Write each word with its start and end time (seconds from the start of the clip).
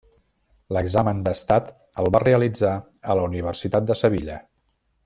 L'examen 0.77 1.19
d'estat 1.27 1.69
el 2.05 2.11
va 2.17 2.23
realitzar 2.25 2.73
a 3.17 3.21
la 3.21 3.29
Universitat 3.31 3.91
de 3.93 4.03
Sevilla. 4.05 4.43